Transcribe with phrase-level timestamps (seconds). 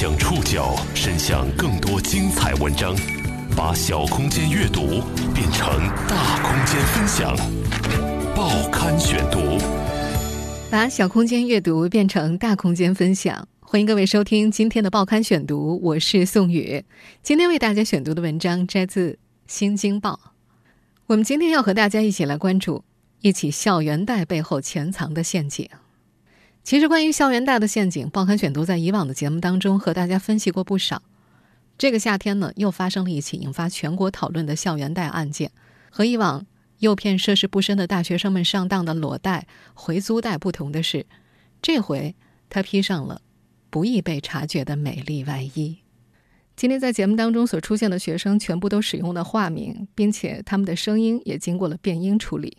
[0.00, 2.96] 将触角伸向更多精彩文章，
[3.54, 5.02] 把小空间阅读
[5.34, 5.68] 变成
[6.08, 7.36] 大空间分享。
[8.34, 9.58] 报刊选读，
[10.70, 13.46] 把小空间阅读变成大空间分享。
[13.60, 16.82] 欢迎各位收听今天的报刊选读，我是宋宇。
[17.22, 19.10] 今天为大家选读的文章摘自
[19.46, 20.18] 《新京报》。
[21.08, 22.84] 我们今天要和大家一起来关注
[23.20, 25.68] 一起校园贷背后潜藏的陷阱。
[26.62, 31.02] 其实，关于校园贷的陷阱，报刊选读在以往的节目当中和大家分析过不少。
[31.76, 35.50] 这个夏天呢，又发生了一起引发全国讨论的校园贷案件。
[35.90, 36.46] 和以往
[36.78, 41.06] 诱骗涉世不深的大学生们上当的裸贷、回租贷不同的是，
[41.60, 42.14] 这回
[42.48, 43.22] 他披上了
[43.70, 45.78] 不易被察觉的美丽外衣。
[46.54, 52.58] 今天在节目当中所出现的学生，全部都使用了化名，并且他们的声音也经过了变音处理。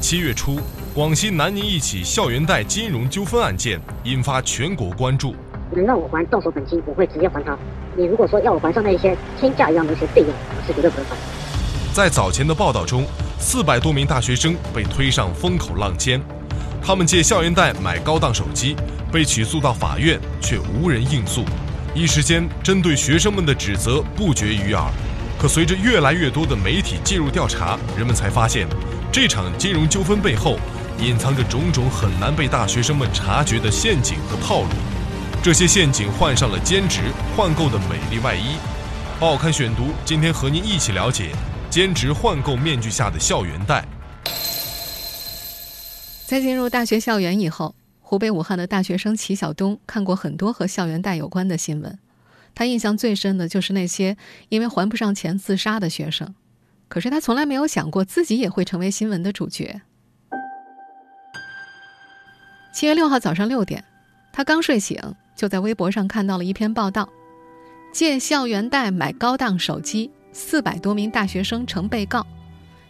[0.00, 0.60] 七月初。
[0.96, 5.36] 广西南宁一起校园贷金融纠纷案件引发全国关注。
[5.70, 7.54] 能让我还到手本金，我会直接还他。
[7.94, 11.16] 你如果说要我还上那一些天价一样的一些费用，我是绝对不会还。
[11.92, 13.04] 在早前的报道中，
[13.38, 16.18] 四百多名大学生被推上风口浪尖，
[16.82, 18.74] 他们借校园贷买高档手机，
[19.12, 21.44] 被起诉到法院，却无人应诉。
[21.94, 24.90] 一时间，针对学生们的指责不绝于耳。
[25.38, 28.66] 可随着越来越多的媒体介入调查，人们才发现，
[29.12, 30.56] 这场金融纠纷背后。
[30.98, 34.68] 隐藏着种种很难被大学生们察觉的陷阱和套路，
[35.42, 37.02] 这些陷阱换上了兼职
[37.36, 38.56] 换购的美丽外衣。
[39.20, 41.32] 报刊选读，今天和您一起了解
[41.68, 43.84] 兼职换购面具下的校园贷。
[46.24, 51.98] 在进入大学校园以后，湖北武汉的大学生齐晓东看过很多和校园贷有关的新闻，
[52.54, 54.16] 他印象最深的就是那些
[54.48, 56.34] 因为还不上钱自杀的学生。
[56.88, 59.82] 可是他从来没有想过自己也会成为新闻的主角。
[62.76, 63.82] 七月六号早上六点，
[64.34, 65.00] 他刚睡醒，
[65.34, 67.08] 就在微博上看到了一篇报道：
[67.90, 72.26] 借校园贷买高档手机，四百多名大学生成被告。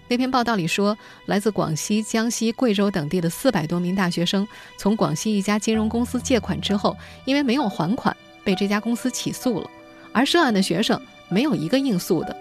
[0.08, 4.44] 那篇报道里说，来自广西、江西、贵州等地的四百多名大学生，
[4.76, 9.70] 从广西一家金融公司借款之后，因为没有还款，被这家公司起诉了。
[10.12, 12.36] 而涉案的学生没有一个应诉的，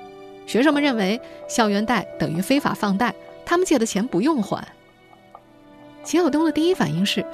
[0.47, 3.13] 学生们认为校园贷等于非法放贷，
[3.45, 4.67] 他们借的钱不用还。
[6.05, 7.25] 秦晓东的第一反应是，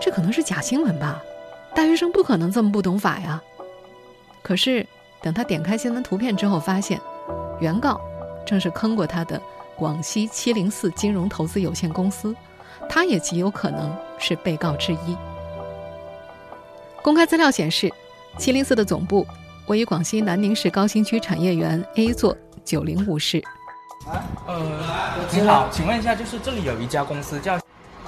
[0.00, 1.22] 这可能是假新闻吧？
[1.74, 3.40] 大学生不可能这么不懂法呀。
[4.42, 4.86] 可是
[5.20, 6.98] 等他点开新闻图片之后，发现
[7.60, 8.00] 原告
[8.46, 9.40] 正是坑过他的
[9.76, 12.34] 广西七零四金融投资有限公司，
[12.88, 15.16] 他也极有可能是被告之一。
[17.02, 17.92] 公开资料显示，
[18.38, 19.26] 七零四的总部
[19.66, 22.34] 位于广西南宁市高新区产业园 A 座
[22.64, 23.44] 九零五室。
[24.46, 27.60] 呃，你好，请问一下，就是这里有一家公司叫。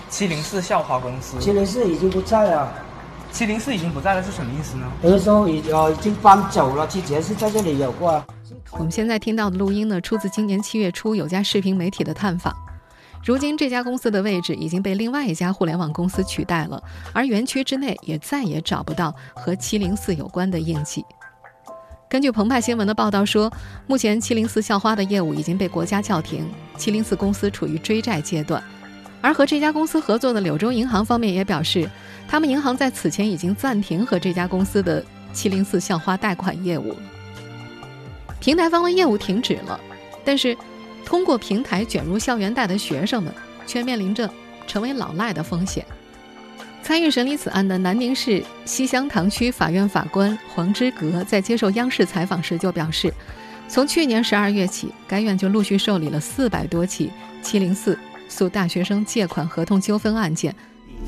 [0.09, 2.73] 七零四校花公司，七零四已经不在了。
[3.33, 4.87] 七零四已经不在了是什么意思呢？
[5.03, 8.25] 比如说已呃已经搬走了，之前是在这里有过。
[8.71, 12.55] 我们现在听到的录音呢，出自今年七月初有家视频媒体的探访。
[13.25, 16.81] 如今这家公司的位置已经被另外一家互联网公司取代了，
[17.13, 21.05] 而园区之内也再也找不到和七零四有关的印记。
[22.09, 23.53] 根据澎湃新闻的报道说，
[23.89, 28.63] 目前七零四校花的业务已经被国家叫停，七零四公司处于追债阶段。
[29.27, 31.91] 而和这家公司合作的柳州银行方面也表示，
[32.29, 36.95] 他们银行在此前已经暂停和这家公司的七零四校花贷款业务。
[38.39, 39.81] 平台方的业务停止了，
[40.25, 40.57] 但是
[41.05, 43.35] 通过平台卷入校园贷的学生们
[43.67, 44.31] 却面临着
[44.65, 45.85] 成为老赖的风险。
[46.85, 53.13] 参与审理此案的南宁市西乡塘区法院法官黄之格在接受央视采访时就表示，
[53.67, 57.11] 从去年十二月起，该院就陆续受理了四百多起
[57.43, 57.99] 七零四。
[58.29, 60.55] 诉大学生借款合同纠纷案件，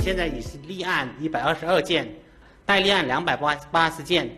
[0.01, 2.09] 现在已是立案一百二十二件，
[2.65, 4.31] 待立案两百八八十件，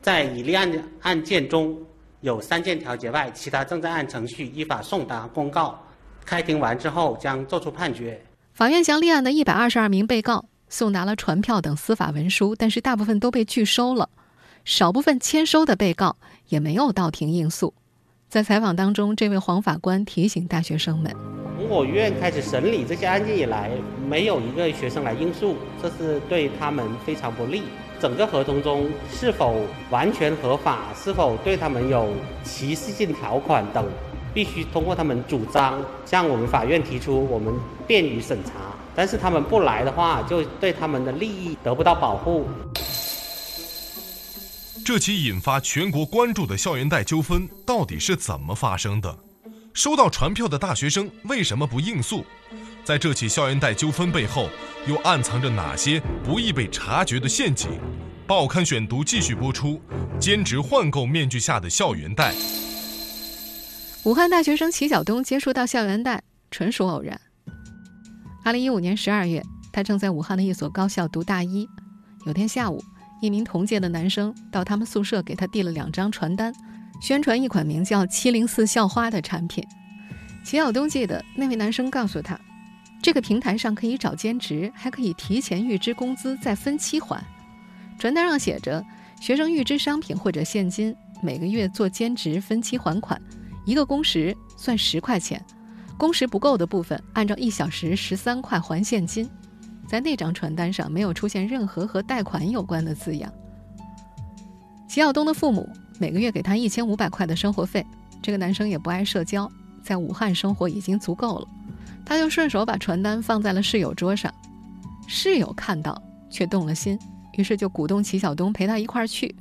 [0.00, 1.76] 在已立案的案件中
[2.20, 5.78] 有三件调解外，其他正在按程序依法送达公告，
[6.24, 8.20] 开庭完之后将作出判决。
[8.54, 14.08] 法院将立案的一百二十二名被告送达了传票等司法文书，但是大部分都被拒收了，
[14.64, 16.16] 少部分签收的被告
[16.48, 17.74] 也没有到庭应诉。
[18.28, 21.10] 在采访当中，这位黄法官提醒大学生们：
[21.56, 23.70] 从我院开始审理这些案件以来，
[24.06, 27.62] 没有一个学生来应诉，这是对他们非常不利。
[27.98, 32.10] 整个合同中是否完全合法，是否对他们有
[32.44, 33.82] 歧视性条款等，
[34.34, 37.50] 必须通过他们主张向我们法院提出，我们
[37.86, 38.52] 便于审查。
[38.94, 42.46] 但是他们不来的话，就对他们的利益得不到保护。
[44.88, 49.18] 这起引发全国关注的校园贷纠纷到底是怎么发生的？
[49.74, 52.24] 收到传票的大学生为什么不应诉？
[52.86, 54.48] 在这起校园贷纠纷背后，
[54.86, 57.68] 又暗藏着哪些不易被察觉的陷阱？
[58.26, 59.78] 报刊选读继续播出：
[60.18, 62.34] 兼职换购面具下的校园贷。
[64.04, 67.20] 武汉大学生齐晓东接触到校园贷纯属偶然。
[68.42, 71.68] 二零一五年十二月，他正在武汉的一所高校读大一。
[72.24, 72.82] 有天下午，
[73.20, 76.52] 一名同届的男生到他们宿舍给他递了两张传单，
[77.00, 79.64] 宣传一款名叫“七零四校花”的产品。
[80.44, 82.38] 齐晓东记得那位男生告诉他，
[83.02, 87.22] 这个平台上可以找兼职，还可以提前预支工资再分期还。
[87.98, 88.84] 传单上写着：
[89.20, 93.20] 学生预支商品或者现金，每个月做兼职分期还款，
[93.66, 95.44] 一个工时算十块钱，
[95.96, 99.28] 工时不够的部分按照一小时十三块还现金。
[99.88, 103.32] 在那张传单上没有出现任何和贷款有关的字样。
[104.86, 105.68] 齐晓东的父母
[105.98, 107.84] 每个月给他一千五百块的生活费，
[108.20, 109.50] 这个男生也不爱社交，
[109.82, 111.48] 在武汉生活已经足够了，
[112.04, 114.32] 他就顺手把传单放在了室友桌上，
[115.06, 116.00] 室友看到
[116.30, 116.98] 却动了心。
[117.34, 119.32] 于是就鼓动齐晓东陪他一块儿去。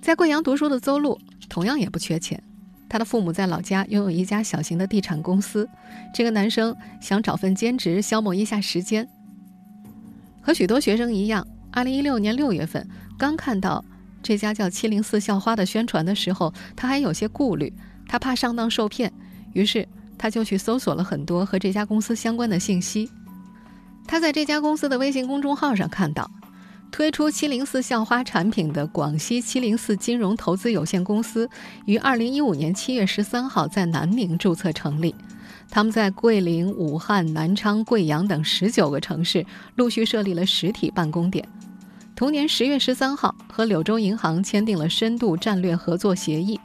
[0.00, 1.18] 在贵阳读书的邹路
[1.48, 2.42] 同样也不缺钱，
[2.90, 5.66] 他的父母在老家拥有一家小型的地产公司。
[6.12, 9.08] 这个男生想找份兼职消磨一下时间。
[10.42, 13.84] 和许多学生一样，二零一六年六月份刚看到
[14.22, 17.72] 这家叫“七零四校花”的宣传的时候，他还有些顾虑，
[18.08, 19.12] 他怕上当受骗，
[19.52, 19.86] 于是
[20.18, 23.08] 他就去搜索了很多和这家公司相关的信息。
[24.06, 26.28] 他在这家公司的微信公众号上看到。
[26.90, 31.48] 推出七零四校花产品的广西七零四金融投资有限公司，
[31.86, 35.14] 于二零一五年七月十三号在南宁注册成立。
[35.70, 39.46] 他们在桂林、武汉、南昌、贵阳等十九个城市
[39.76, 41.48] 陆续设立了实体办公点。
[42.16, 46.60] 同年十月十三号，和柳州银行签订了深度战略合作协议。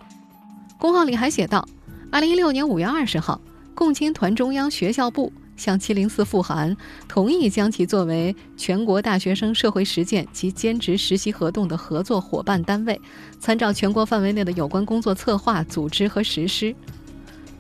[0.80, 1.66] 公号里还写道：
[2.12, 3.39] 二零一六年五月二十号，
[3.75, 5.31] 共青团中央学校部。
[5.57, 6.75] 向七零四复函，
[7.07, 13.00] 同意将其作为全国大学生社会实践及兼职实习活动的合作伙伴单位，
[13.40, 16.75] 参照全国范围内的有关工作策划、组织和实施。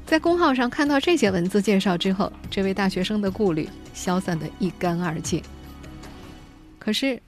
[0.05, 5.41] 在公号上看到这些文字介绍之后，这位大学生的顾虑消散得一干二净。
[6.77, 7.19] 可是，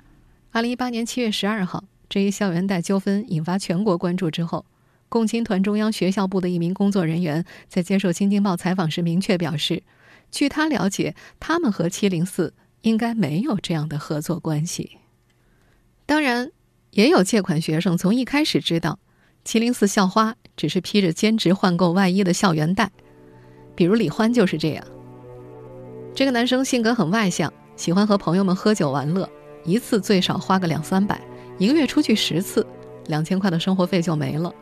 [0.51, 4.63] 二零一八年七月十二号，这一校园贷纠纷引发全国关注之后，
[5.09, 9.81] 共青团中央学校部的一名工作人员在接受《新京报》采访时明确表示。
[10.31, 14.97] 据他了解，他们和七零四应该没有这样的合作关系。
[16.05, 16.51] 当然，
[16.91, 18.99] 也有借款学生从一开始知道，
[19.43, 22.91] 七零四校花只是披着兼职换购外衣的校园贷。
[23.75, 24.83] 比如李欢就是这样。
[26.15, 29.29] 这个男生性格很外向，喜欢和朋友们喝酒玩乐，
[29.65, 31.19] 一次最少花个两三百，
[31.57, 32.65] 一个月出去十次，
[33.07, 34.53] 两千块的生活费就没了。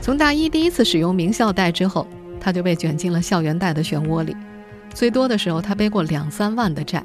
[0.00, 2.06] 从大一第一次使用名校贷之后。
[2.42, 4.36] 他就被卷进了校园贷的漩涡里，
[4.92, 7.00] 最多的时候他背过两三万的债，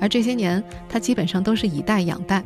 [0.00, 2.42] 而这些年他基本上都是以贷养贷。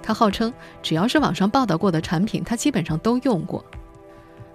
[0.00, 3.64] 他号称只要是网上报道过的产品，他基本上都用过。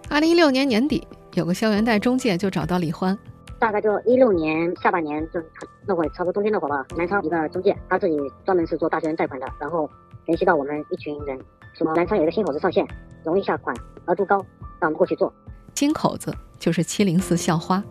[0.10, 3.18] 二零一六年年底，有个校园贷中介就找到李欢，
[3.60, 5.42] 大概就一六年下半年，就
[5.86, 6.86] 那会儿差不多冬天那会吧。
[6.96, 9.90] 南昌一个中介，他自己专门是做大学生贷款的，然后
[10.26, 11.38] 联系到我们一群人，
[11.74, 12.88] 说南昌有一个新口子上线，
[13.26, 13.76] 容易下款，
[14.06, 14.38] 额度高，
[14.80, 15.34] 让我们过去做。
[15.78, 16.36] 新口子。
[16.60, 17.84] 就是七零四校花，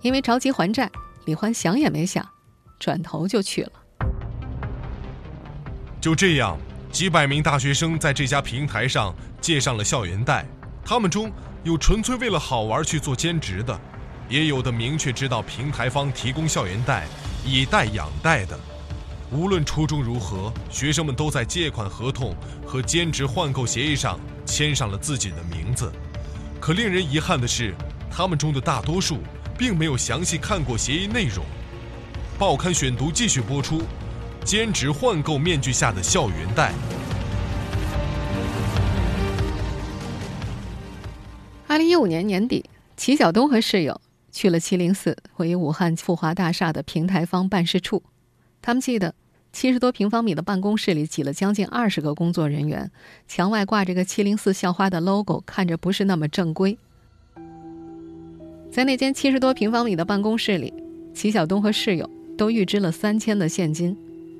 [0.00, 0.90] 因为着急还债，
[1.26, 2.26] 李欢想也没想，
[2.78, 3.72] 转头就去了。
[6.00, 6.56] 就这样，
[6.90, 10.46] 几百名大学生在这家平台上借上了校园贷。
[10.82, 11.30] 他们中
[11.64, 13.78] 有纯粹为了好玩去做兼职的，
[14.30, 17.06] 也有的明确知道平台方提供校园贷，
[17.44, 18.58] 以贷养贷的。
[19.30, 22.34] 无论初衷如何，学生们都在借款合同
[22.66, 25.92] 和兼职换购协议上签上了自己的名字。
[26.60, 27.74] 可令人遗憾的是，
[28.10, 29.18] 他们中的大多数
[29.56, 31.44] 并没有详细看过协议内容。
[32.38, 33.82] 报刊选读继续播出：
[34.44, 36.72] 兼职换购面具下的校园贷。
[41.68, 42.64] 二零一五年年底，
[42.96, 44.00] 齐晓东和室友
[44.32, 48.02] 去了七零四位于武汉富华大厦的平台方办事处，
[48.60, 49.14] 他们记得。
[49.58, 52.90] 七十多平方米的办公室里挤了将近二十个工作人员，
[53.26, 56.76] 墙外挂着个七零四校花的 logo，看着不是那么正规。
[58.70, 60.74] 在那间七十多平方米的办公室里，
[61.14, 63.96] 齐晓东和室友都预支了三千的现金。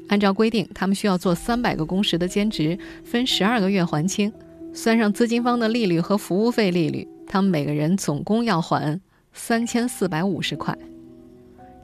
[0.09, 4.31] 按照规定，他们需要做三百个工时的兼职，分十二个月还清，
[4.75, 9.01] 算上资金方的利率和服务费利率，他们每个人总共要还
[9.33, 10.77] 三千四百五十块。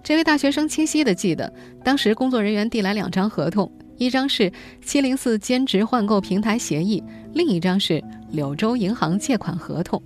[0.03, 1.53] 这位大学生清晰地记得，
[1.85, 4.51] 当时工作人员递来两张合同，一张是
[4.85, 7.03] 七零四兼职换购平台协议，
[7.35, 10.03] 另一张是柳州银行借款合同。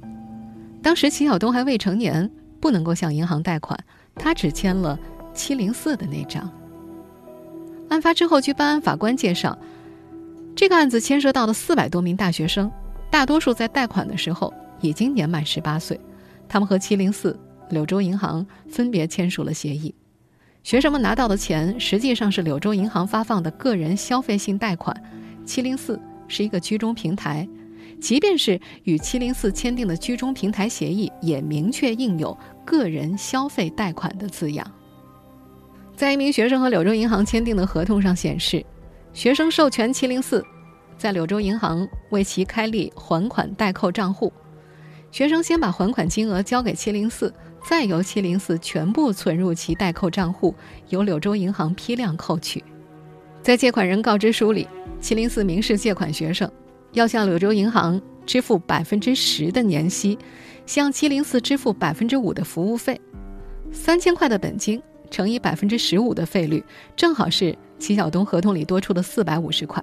[0.82, 3.78] 当时齐晓东还未成年，不能够向银行贷款，
[4.14, 4.98] 他只签了
[5.32, 6.50] 七零四的那张。
[7.88, 9.58] 案发之后，据办案法官介绍，
[10.54, 12.70] 这个案子牵涉到的四百多名大学生，
[13.10, 15.98] 大多数在贷款的时候已经年满十八岁，
[16.46, 17.38] 他们和七零四、
[17.70, 19.94] 柳州银行分别签署了协议。
[20.62, 25.00] 学生们拿到的钱实际上是柳州银行发放的个人消费性贷款，
[25.44, 27.48] 七零四是一个居中平台，
[28.00, 34.68] 即便是与七零四签订的居中平台协议，也明确印有个人消费贷款的字样。
[35.94, 38.64] 在一名学生和柳州银行签订的合同上显示，
[39.12, 40.44] 学生授权七零四
[40.98, 44.32] 在柳州银行为其开立还款代扣账户。
[45.12, 47.32] 学生先把还款金额交给七零四，
[47.68, 50.54] 再由七零四全部存入其代扣账户，
[50.88, 52.62] 由柳州银行批量扣取。
[53.42, 54.68] 在借款人告知书里，
[55.00, 56.48] 七零四明示借款学生
[56.92, 60.16] 要向柳州银行支付百分之十的年息，
[60.64, 63.00] 向七零四支付百分之五的服务费，
[63.72, 64.80] 三千块的本金。
[65.08, 66.62] 乘以百分之十五的费率，
[66.96, 69.80] 正好是齐晓东合同里多出的四百五十块。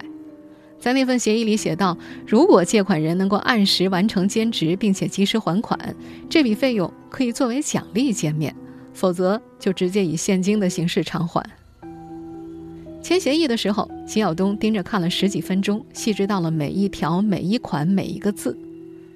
[0.84, 1.98] 在那份协议里写道：
[2.28, 5.96] 如果借款人能够按时完成兼职，并且及时还款，
[6.30, 8.52] 这笔费用可以作为奖励减免；
[8.94, 11.42] 否则就直接以现金的形式偿还。
[13.02, 18.58] 签协议的时候，齐晓东盯着看了十几分钟，细致到了每一条、每一款、每一个字。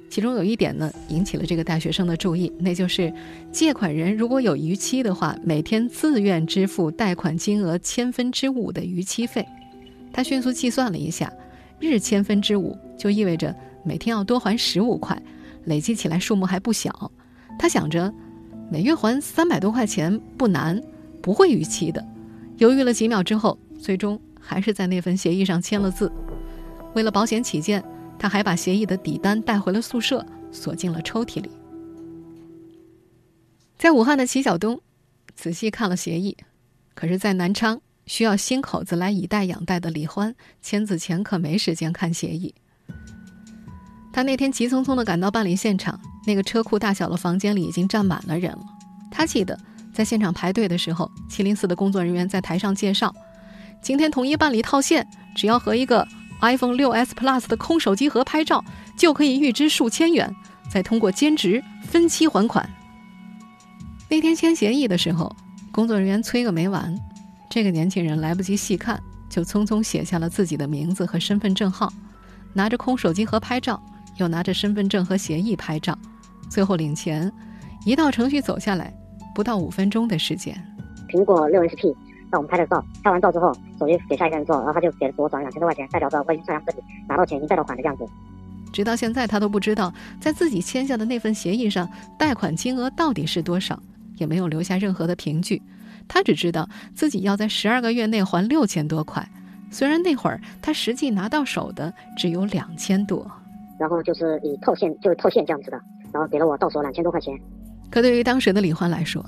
[0.10, 3.14] 其中有一点呢，引起了这个大学生的注意，那就是
[3.52, 9.46] 借款人如果有逾期的话，每天自愿支付贷款金额千分之五的逾期费。
[10.14, 11.32] 他迅速计算了一下，
[11.80, 15.22] 日千分之五就意味着每天要多还十五块，
[15.66, 17.12] 累计起来数目还不小。
[17.60, 18.14] 他想着，
[18.72, 20.82] 每月还三百多块钱不难，
[21.22, 22.06] 不会逾期的。
[22.58, 26.12] 犹豫了几秒之后，最终还是在那份协议上签了字。
[26.94, 27.84] 为了保险起见。
[28.20, 31.52] 他还把协议的底单带回了宿舍，锁进了抽屉里。
[33.78, 34.82] 在武汉的齐晓东
[35.36, 36.36] 仔细看了协议，
[36.96, 40.34] 可是，在南昌需要新口子来以贷养贷的李欢
[40.64, 42.56] 签字前可没时间看协议。
[44.12, 48.66] 他那天急匆匆地赶到办理现场，那个车库大小的房间里已经站满了人了。
[49.12, 49.56] 他记得
[49.94, 53.14] 在现场排队的时候，七零四的工作人员在台上介绍：
[53.82, 56.08] 今天统一办理套现，只要和一个。
[56.40, 58.64] iPhone 6s Plus 的空手机盒拍照
[58.96, 60.32] 就可以预支数千元，
[60.70, 62.70] 再通过兼职分期还款。
[64.08, 65.36] 那天签协议的时候，
[65.72, 66.96] 工作人员催个没完，
[67.50, 71.92] 这个年轻人来不及细看，就匆匆写下了自己的名字和身份证号，
[72.54, 73.82] 拿着空手机盒拍照，
[74.18, 75.98] 又拿着身份证和协议拍照，
[76.50, 77.32] 最后领钱，
[77.86, 78.94] 一道程序走下来，
[79.34, 80.56] 不到五分钟的时间。
[81.10, 81.96] 苹果六 S P，。
[82.30, 88.04] 让我们拍了照，拍完照之后，手机给下一个人做，然后他就给我转两千多块钱，代表着我已经算上自己拿到钱，已经贷到款的样子。
[88.74, 91.90] 直到现在，他都不知道在自己签下的那份协议上
[92.20, 93.82] 贷款金额到底是多少，
[94.18, 95.62] 也没有留下任何的凭据。
[96.08, 99.28] 他只知道自己要在十二个月内还六千多块，
[99.70, 103.30] 虽然那会儿他实际拿到手的只有两千多。
[103.80, 105.80] 然后就是以套现，就是套现这样子的，
[106.12, 107.38] 然后给了我到手两千多块钱。
[107.92, 109.24] 可对于当时的李欢来说，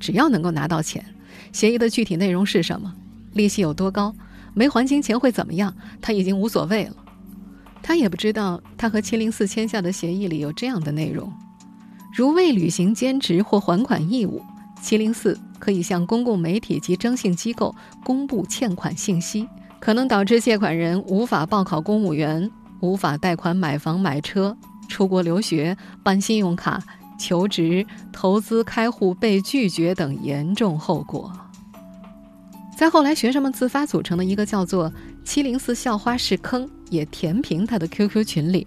[0.00, 1.04] 只要能够拿到钱。
[1.52, 2.92] 协议的具体内容是什么？
[3.32, 4.14] 利息有多高？
[4.52, 5.72] 没还清钱会怎么样？
[6.00, 6.96] 他已经无所谓了。
[7.82, 11.32] 他也不知道，他和七零四签下的协议里有这样的内容：
[12.16, 14.42] 如未履行兼职或还款义务，
[14.84, 17.74] 七零四可以向公共媒体及征信机构
[18.04, 19.48] 公布欠款信息，
[19.80, 22.50] 可能导致借款人无法报考公务员、
[22.80, 24.54] 无法贷款买房买车、
[24.86, 26.82] 出国留学、办信用卡、
[27.18, 31.32] 求职、投资开户被拒绝等严重后果。
[32.76, 34.92] 在后来，学生们自发组成的一个叫做
[35.24, 38.66] “七零四校花是坑”也填平他的 QQ 群里，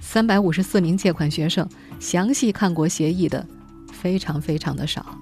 [0.00, 1.68] 三百五十四名借款学生
[2.00, 3.46] 详细看过协议的
[3.92, 5.16] 非常非常的少，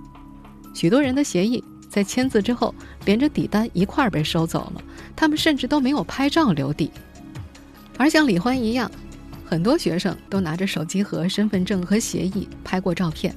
[0.82, 2.74] 许多人的协议在签字之后
[3.04, 4.82] 连着底单一块儿被收走了，
[5.14, 6.90] 他们甚至都没有拍照留底。
[7.96, 8.90] 而像李欢一样，
[9.44, 13.32] 很多学生都拿着手机和身份证和协议拍过照片，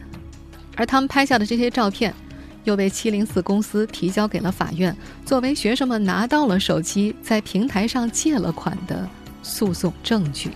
[0.76, 2.12] 而他们拍下的这些照片。
[2.64, 9.08] 又被七零四公司提交给了法院，作为学生们拿到了手机，在平台上借了款的
[9.44, 10.50] 诉讼证据。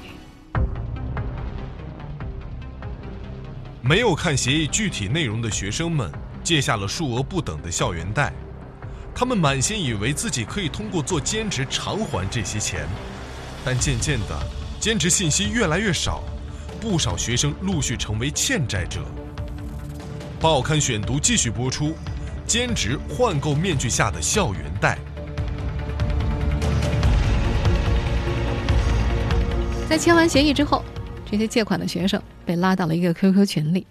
[3.84, 6.12] 没有看协议具体内容的学生们
[6.50, 8.34] 借下了数额不等的校园贷，
[9.14, 12.88] 他们满心以为自己可以通过做兼职偿还这些钱，
[13.64, 14.36] 但渐渐的，
[14.80, 16.24] 兼职信息越来越少，
[16.82, 19.06] 不少学生陆续成为欠债者。
[20.40, 21.94] 报刊选读继续播出：
[22.48, 24.98] 兼职换购面具下的校园贷。
[29.88, 30.84] 在签完协议之后，
[31.30, 33.86] 这些借款的学生被拉到了一个 QQ 群里。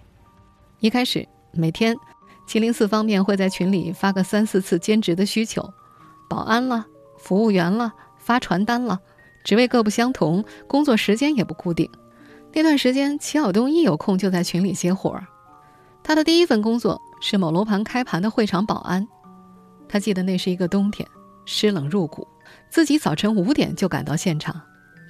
[0.81, 1.95] 一开始，每天
[2.49, 5.71] 七零四方面会在群里发个三四次兼职的需求，
[6.27, 6.87] 保安了、
[7.19, 8.99] 服务员了、发传单了，
[9.43, 11.87] 职位各不相同，工作时间也不固定。
[12.51, 15.27] 那段时间，齐晓东一有空就在群里接活儿。
[16.01, 19.07] 他的第一份工作是某楼盘开盘的会场保安。
[19.87, 21.07] 他记得那是一个冬天，
[21.45, 22.27] 湿冷入骨，
[22.71, 24.59] 自己早晨五点就赶到现场，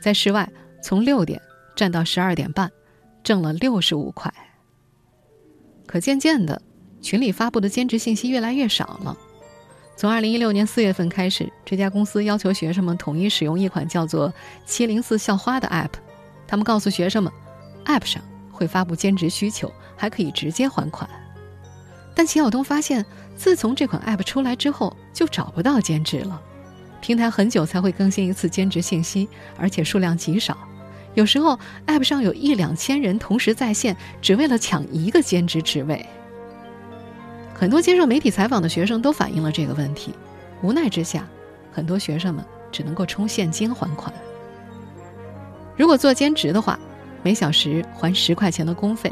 [0.04, 0.52] 在室外
[0.84, 1.42] 从六点
[1.74, 2.70] 站到十二点半，
[3.24, 4.30] 挣了六十五块。
[5.88, 6.62] 可渐渐的，
[7.02, 9.18] 群里发布的兼职信息越来越少了。
[9.96, 14.34] 从二零一六年四月份开始，这家公司要求学生们统一使用一款叫做
[14.66, 15.92] “七零四校花”的 App。
[16.48, 17.32] 他们告诉学生们
[17.86, 21.10] ，App 上会发布兼职需求，还可以直接还款。
[22.16, 26.42] 但齐晓东发现，自从这款 App 出来之后，就找不到兼职了。
[27.02, 29.28] 平台很久才会更新一次兼职信息，
[29.58, 30.58] 而且数量极少。
[31.14, 36.06] 有时候，App 上有一两千人同时在线，只为了抢一个兼职职位。
[37.60, 40.14] 很多接受媒体采访的学生都反映了这个问题。
[40.62, 41.28] 无奈之下，
[41.74, 44.14] 很多学生们只能够充现金还款。
[45.76, 46.80] 如果做兼职的话，
[47.22, 49.12] 每小时还十块钱的工费；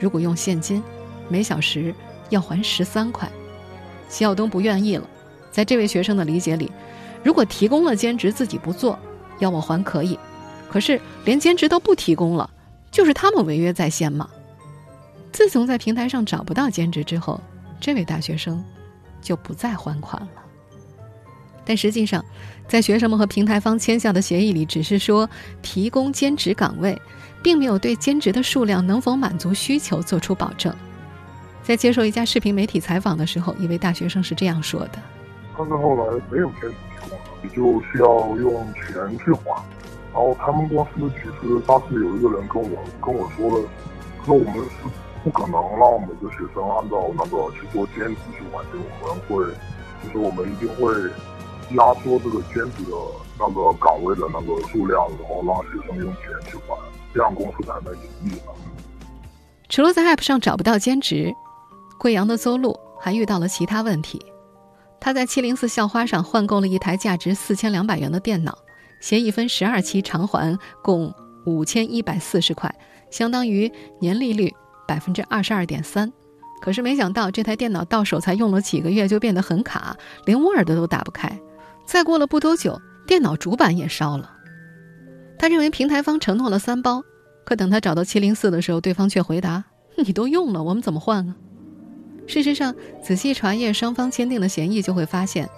[0.00, 0.82] 如果用现金，
[1.28, 1.94] 每小时
[2.30, 3.30] 要还十三块。
[4.08, 5.06] 齐晓东不愿意了。
[5.50, 6.72] 在这位学生的理解里，
[7.22, 8.98] 如果提供了兼职自己不做，
[9.38, 10.16] 要我还可以；
[10.70, 12.48] 可是连兼职都不提供了，
[12.90, 14.30] 就是他们违约在先嘛。
[15.30, 17.38] 自从在平台上找不到兼职之后，
[17.80, 18.64] 这位大学生
[19.20, 20.28] 就不再还款了。
[21.64, 22.24] 但实际上，
[22.68, 25.28] 在学生们和平台方签下的协议里，只是说
[25.62, 26.96] 提供兼职岗位，
[27.42, 30.72] 并没有对兼职的数量能否满足需求做出保证。
[31.64, 34.98] 在接受一家视频媒体采访的时候，一位大学生是这样说的
[35.58, 39.50] ：“但是后来没有兼职提供了，你就需要用钱去还。
[40.12, 43.68] 然后他们公司其实当时有一个人跟我跟我说了，
[44.24, 44.88] 说我们是。”
[45.26, 49.52] 不可能让每个学生按照那个去做兼职去完成，我们会，
[50.04, 50.94] 就是我们一定会
[51.74, 52.96] 压缩这个兼职的
[53.36, 56.78] 那个岗位的那个数量，然后让学生用钱去还，
[57.12, 58.40] 这样公司才能盈利。
[59.68, 61.34] 除了在 App 上找不到兼职，
[61.98, 64.24] 贵阳的邹路还遇到了其他问题。
[65.00, 68.56] 他在七零四校花上换购了一台价值四千两百元的电脑，
[69.00, 71.12] 协议分十二期偿还，共
[71.46, 72.72] 五千一百四十块，
[73.10, 74.54] 相当于年利率。
[74.86, 76.12] 百分之二十二点三，
[76.60, 81.38] 可是没想到这台电脑到手才用了几个月就变得很卡，连 Word 都打不开。
[81.84, 84.32] 再过了不多久，电脑主板也烧了。
[85.38, 87.02] 他认为平台方承诺了三包，
[87.44, 89.62] 可等他找到七零四的时候，对方却回答
[89.96, 91.36] ：“你都用了，我们怎么换啊？”
[92.26, 95.48] 事实上，仔细查阅双方签订的协议，就会发现，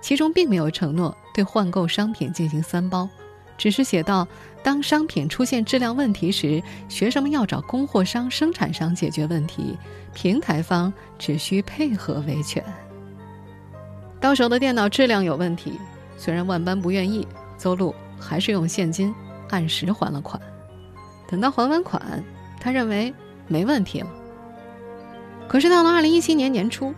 [0.00, 3.08] 其中并没有承诺对换购商品进行三包。
[3.56, 4.26] 只是写到，
[4.62, 9.76] 当商品出现质量问题时，学生们要找供货商、生产商解决问题，
[10.12, 12.62] 平台方只需配合维权。
[14.20, 15.78] 到手的电脑质量有问题，
[16.16, 19.14] 虽然万般不愿意，邹路还是用现金
[19.50, 20.40] 按时还了款。
[21.28, 22.22] 等到还完款，
[22.60, 23.12] 他认为
[23.46, 24.08] 没问题了。
[25.48, 26.94] 可是到了二零一七年年初，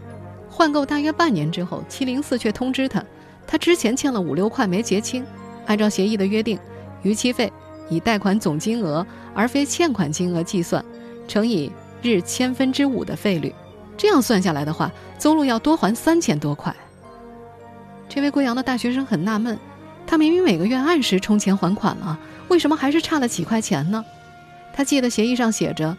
[0.48, 3.04] 换购大约半年之后，七零四却通知他，
[3.46, 5.24] 他之前欠了五六块没结清。
[5.68, 6.58] 按照协议的约定，
[7.02, 7.52] 逾期费
[7.90, 10.82] 以贷款总金额而非欠款金额计算，
[11.28, 11.70] 乘以
[12.02, 13.54] 日千分之五的费率。
[13.96, 16.74] 这样算下来的话，邹路要多还三千多块。
[18.08, 19.58] 这位贵阳的大学生很纳闷，
[20.06, 24.02] 他明明每个月按时充钱还款了，为什么还是差了几块钱呢？
[24.72, 25.94] 他记得协议上写着，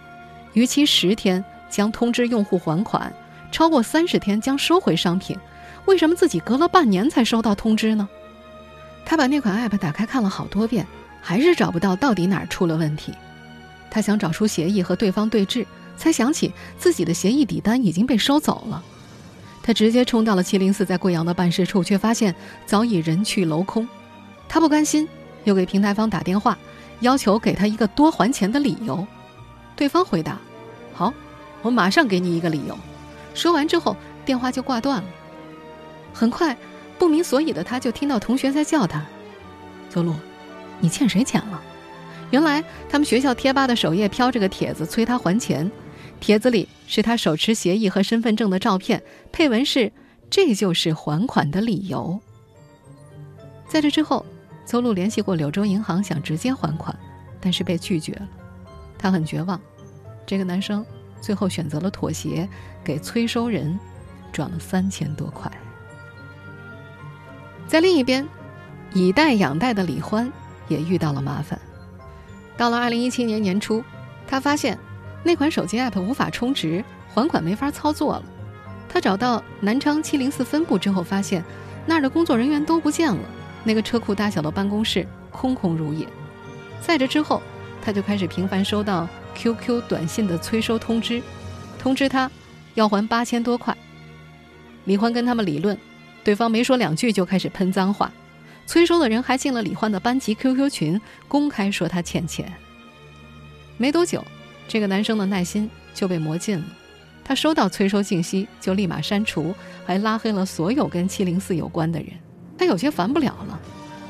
[0.53, 3.13] 逾期十天将通知用户还款，
[3.51, 5.37] 超过三十天将收回商品。
[5.85, 8.09] 为什么自己隔了半年才收到通知呢？
[9.09, 10.85] 他把那款 App 打开看了好多遍，
[11.19, 13.11] 还是找不到到底哪儿出了问题。
[13.89, 15.65] 他想找出协议和对方对峙，
[15.97, 18.83] 才想起自己的协议底单已经被收走了。
[19.63, 22.35] 他直接冲到了七零四在贵阳的办事处，却发现
[22.67, 23.87] 早已人去楼空。
[24.47, 25.09] 他不甘心，
[25.43, 26.55] 又给平台方打电话，
[26.99, 29.07] 要求给他一个多还钱的理由。
[29.75, 30.37] 对方回答
[30.93, 31.11] ：“好，
[31.63, 32.77] 我马上给你一个理由。”
[33.33, 35.09] 说完之后，电话就挂断了。
[36.13, 36.55] 很快。
[36.99, 39.03] 不明所以的他，就听到同学在叫他
[39.89, 40.13] ：“邹路，
[40.81, 41.63] 你欠谁钱了？”
[42.29, 45.71] 原来他们学校贴吧的首页飘着个帖子，催他还钱。
[46.19, 49.91] 帖子里是他手持协议和身份证的照片，配文是
[50.29, 52.19] ：“这就是还款的理由。”
[53.69, 54.25] 在这之后，
[54.65, 56.93] 邹路联系过柳州银行，想直接还款，
[57.39, 58.27] 但是被拒绝了。
[58.97, 59.59] 他很绝望。
[60.25, 60.85] 这个男生
[61.21, 62.47] 最后选择了妥协，
[62.83, 63.79] 给催收人
[64.33, 65.49] 转了三千多块。
[67.69, 68.27] 在另一边，
[68.93, 70.29] 以贷养贷的李欢
[70.67, 71.59] 也遇到了麻烦。
[72.57, 73.83] 到了二零一七年年初，
[74.27, 74.75] 他发现
[75.23, 78.23] 那款手机 App 无法充值，还款没法操作了。
[78.89, 81.45] 他找到南昌七零四分部之后，发现
[81.85, 83.21] 那儿的工作人员都不见了，
[83.63, 86.07] 那个车库大小的办公室空空如也。
[86.81, 87.39] 在这之后，
[87.83, 91.21] 他就开始频繁收到 QQ 短信的催收通知，
[91.77, 92.31] 通知他
[92.73, 93.77] 要还八千多块。
[94.85, 95.77] 李欢跟他们理论，
[96.29, 98.11] 对方没说两句就开始喷脏话，
[98.67, 102.53] 催收的人还进了李欢的班级 QQ 群，公开说他欠钱。
[103.77, 104.23] 没多久，
[104.67, 106.65] 这个男生的耐心就被磨尽了。
[107.23, 109.55] 他收到催收信息就立马删除，
[109.87, 112.09] 还拉黑了所有跟七零四有关的人。
[112.55, 113.59] 他有些烦不了了，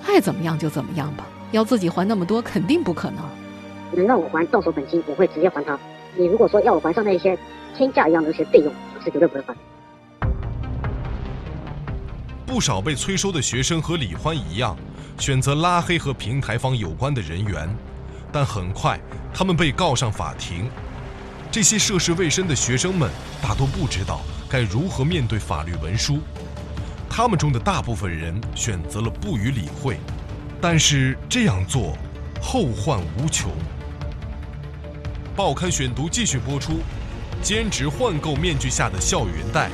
[0.06, 1.26] 爱怎么样就怎么样吧。
[1.54, 3.24] 要自己还那么多，肯定不可能。
[3.94, 5.80] 能让我还到手本金，我会直接还他。
[6.18, 7.40] 你如果说要我还上那些
[7.78, 9.60] 天价一样的那些费用，我是绝对不会还的。
[12.50, 14.76] 不少被催收的学生和李欢一样，
[15.20, 17.70] 选择拉黑和平台方有关的人员，
[18.32, 19.00] 但很快
[19.32, 20.68] 他们被告上法庭。
[21.52, 23.08] 这些涉世未深的学生们
[23.40, 26.22] 大多不知道该如何面对法律文书，
[27.08, 30.00] 他们中的大部分人选择了不予理会，
[30.60, 31.96] 但是这样做
[32.42, 33.52] 后患无穷。
[35.36, 36.80] 报刊选读继续播出：
[37.44, 39.70] 兼职换购面具下的校园贷。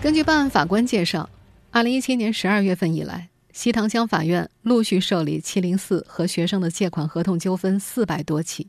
[0.00, 1.28] 根据办案法官介绍，
[1.72, 3.30] 二零一七年十二月份以来。
[3.52, 8.68] 西塘乡法院陆续受理七零四和学生的借款合同纠纷四百多起。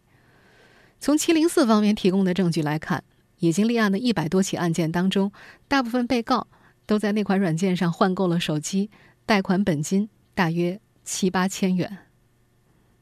[1.00, 3.04] 从七零四方面提供的证据来看，
[3.38, 5.32] 已经立案的一百多起案件当中，
[5.68, 6.48] 大部分被告
[6.88, 8.90] 都在那款软件上换购了手机，
[9.28, 12.00] 贷款本金大约七八千元。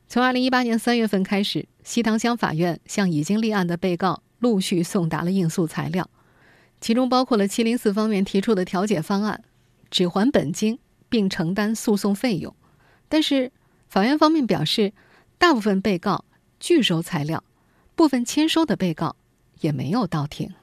[0.10, 6.10] 从二零一八年三月份开始，西塘乡法院向已经立案的被告陆续送达了应诉材料，
[6.82, 9.44] 其中包括了七零四方面提出的调解方案，
[9.90, 10.80] 只还本金。
[11.10, 12.54] 并承担诉讼费用，
[13.08, 13.54] 但是
[13.88, 14.92] 法院方面表示，
[15.38, 16.26] 大部分被告
[16.60, 17.46] 拒收材料，
[17.96, 19.16] 部分签收的被告
[19.62, 20.54] 也没有到庭。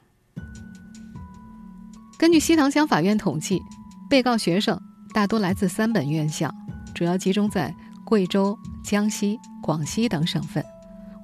[2.18, 3.62] 根据西塘乡法院统计，
[4.10, 4.78] 被告学生
[5.14, 6.54] 大多来自三本院校，
[6.94, 7.74] 主要集中在
[8.04, 10.62] 贵州、江西、广西等省份。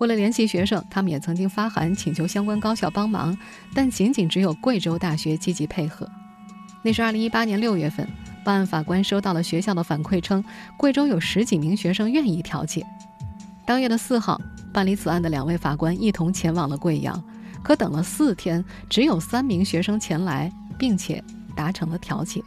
[0.01, 3.37] 为了联系学生，他们也曾经发函请求相关高校帮忙，
[3.75, 6.09] 但仅仅只有贵州大学积极配合。
[6.83, 8.09] 那是二零一八年六月份。
[8.43, 10.43] 办案法官收到了学校的反馈，称
[10.79, 12.83] 贵州有十几名学生愿意调解。
[13.67, 14.41] 当月的四号，
[14.73, 17.23] 办理此案的两位法官一同前往了贵阳，
[17.63, 21.23] 可等了四天，只有三名学生前来，并且
[21.55, 22.43] 达成了调解。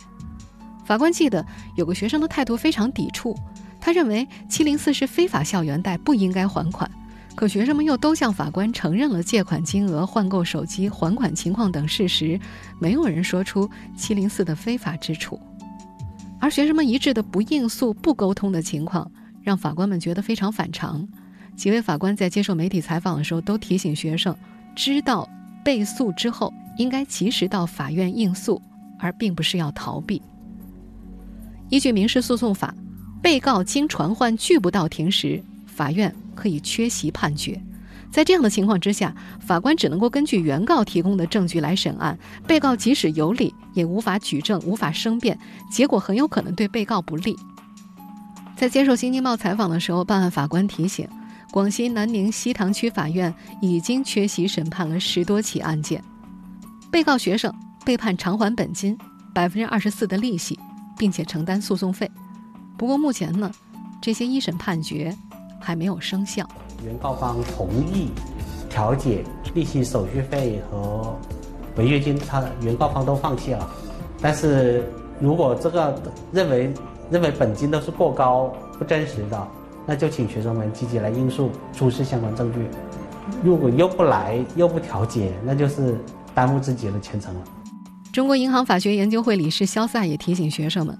[0.83, 3.37] 法官记得有个学生的态度非常抵触，
[3.79, 6.89] 他认为七零四是非法校园贷，不应该还款。
[7.35, 12.39] 可学生们又都向法官承认了借款金额、换购手机、还款情况等事实，
[12.79, 15.39] 没有人说出七零四的非法之处。
[16.39, 19.09] 而学生们一致的不应诉、不沟通的情况，
[19.41, 21.07] 让法官们觉得非常反常。
[21.55, 24.35] 几位法官在接受媒体采访的时候，都提醒学生，
[24.75, 25.27] 知道
[25.63, 28.61] 被诉之后应该及时到法院应诉，
[28.99, 30.21] 而并不是要逃避。
[31.69, 32.73] 依据民事诉讼法，
[33.21, 37.61] 被告经传唤拒不到庭时，法院可以缺席判决。
[38.11, 42.17] 在这样的情况之下，法官只能够根据原告提供的证据来审案。
[42.45, 45.39] 被告即使有理，也无法举证、无法申辩，
[45.71, 47.35] 结果很有可能对被告不利。
[48.55, 51.09] 在接受《新京报》采访的时候，办案法官提醒，
[51.51, 56.03] 广西南宁西塘区法院已经缺席审判了十多起案件，
[56.91, 57.51] 被告学生
[57.83, 58.95] 被判偿还本金
[59.33, 60.59] 百分之二十四的利息，
[60.99, 62.09] 并且承担诉讼费。
[62.77, 63.51] 不过目前呢，
[63.99, 65.17] 这些一审判决
[65.63, 66.45] 还没有生效。
[66.83, 68.11] 原告方同意
[68.69, 69.23] 调解，
[69.53, 71.17] 利息、手续费和
[71.77, 73.69] 违约金，他原告方都放弃了。
[74.21, 74.83] 但是
[75.19, 75.97] 如果这个
[76.31, 76.73] 认为
[77.09, 79.47] 认为本金都是过高、不真实的，
[79.85, 82.67] 那就请学生们积极来应诉，出示相关证据。
[83.41, 85.97] 如果又不来又不调解，那就是
[86.35, 87.41] 耽误自己的前程了。
[88.11, 90.97] 中国银行法学研究会理事肖萨也提醒学生们，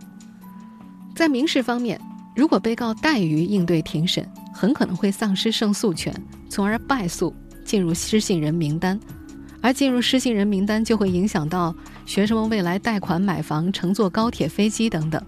[1.15, 1.99] 在民事方面，
[2.35, 4.25] 如果被告怠于应对庭审。
[4.53, 6.13] 很可能会丧失胜诉权，
[6.49, 7.33] 从而败诉，
[7.65, 8.99] 进入失信人名单。
[9.61, 11.73] 而进入失信人名单，就会影响到
[12.05, 15.21] 学生们未来贷款买房、乘坐高铁、飞机等等。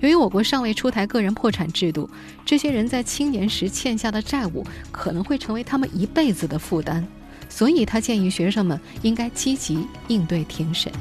[0.00, 2.08] 由于我国尚未出台个人破产制度，
[2.44, 7.06] 这些人在青年时欠下的债务可能会成为他们一辈子的负担。
[7.48, 10.92] 所以他建议学生们应该积极应对庭审。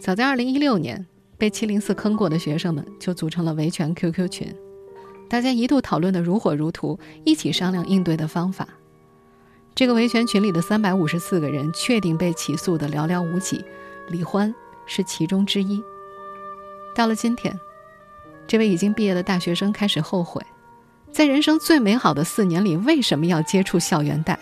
[0.00, 1.06] 早在2016年。
[1.40, 4.54] 被七零四坑过的学生们就组成了维权 QQ 群，
[5.26, 8.68] 大家一度讨论的如火如荼，一起商量应对的方法。
[9.74, 13.64] 这个维权群里的三百五十四个人确定被起诉的寥寥无几，
[14.10, 15.82] 李欢是其中之一。
[16.94, 17.58] 到了今天，
[18.46, 20.44] 这位已经毕业的大学生开始后悔，
[21.10, 24.38] 在人生最美好的四年里，为什么要接触校园贷？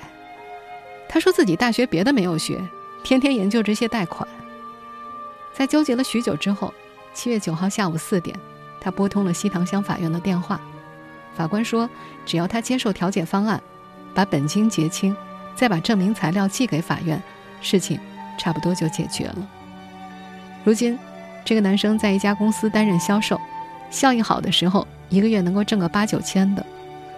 [1.09, 2.61] 他说自己大学别的没有学，
[3.05, 4.27] 天天研究这些贷款。
[5.55, 6.75] 在纠结了许久之后，
[7.15, 8.39] 七月九号下午四点，
[8.81, 10.61] 他拨通了西塘乡法院的电话。
[11.37, 11.89] 法官说，
[12.27, 13.63] 只要他接受调解方案，
[14.15, 15.17] 把本金结清，
[15.55, 17.23] 再把证明材料寄给法院，
[17.61, 17.99] 事情
[18.39, 19.49] 差不多就解决了。
[20.65, 20.99] 如今，
[21.45, 23.41] 这个男生在一家公司担任销售，
[23.91, 26.65] 效益好的时候，一个月能够挣个八九千的。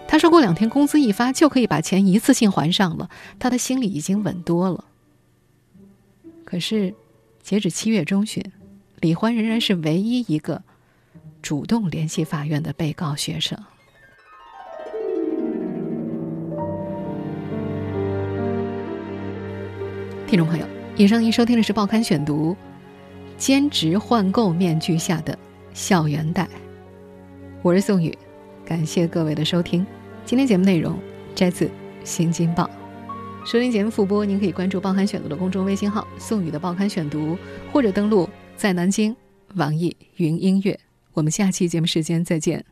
[0.06, 4.84] 他说过两天工资一发就可以把钱一次性还上了，他的心里已经稳多了。
[6.44, 6.94] 可是，
[7.42, 8.44] 截止七月中旬，
[9.00, 10.62] 李欢仍然是唯一一个
[11.40, 13.58] 主动联系法院的被告学生。
[20.26, 22.52] 听众朋友，以上您收听的是《报刊选读》，
[23.38, 25.36] 兼职换购面具下的
[25.72, 26.46] 校园贷。
[27.62, 28.16] 我是宋宇，
[28.66, 29.84] 感谢各位的收听。
[30.26, 30.98] 今天节目内容
[31.34, 31.64] 摘自
[32.04, 32.68] 《新京报》，
[33.50, 37.36] 收听节目复播，您可以关注《报刊选读》的公众微信号“宋宇的报刊选读”，
[37.72, 38.28] 或者登录
[38.60, 39.16] 在南京
[39.54, 40.78] 网易云音乐。
[41.14, 42.62] 我们下期节目时间再见。